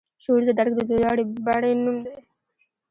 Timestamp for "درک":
0.57-0.73